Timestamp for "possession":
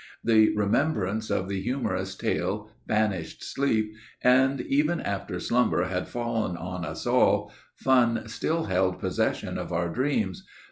8.99-9.59